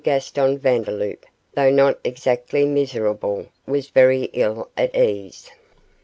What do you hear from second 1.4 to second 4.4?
though not exactly miserable, was very